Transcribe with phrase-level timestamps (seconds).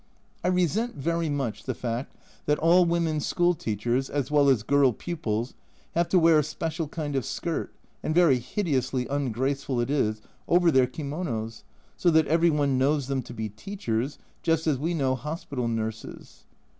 [0.43, 2.15] I resent very much the fact
[2.47, 5.53] that all women school teachers (as well as girl pupils)
[5.93, 10.71] have to wear a special kind of skirt (and very hideously ungraceful it is) over
[10.71, 11.63] their kimonos,
[11.97, 16.45] so that every one knows them to be teachers, just as we know hospital nurses.